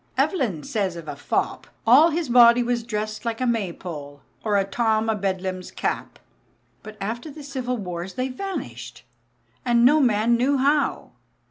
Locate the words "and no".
9.63-9.99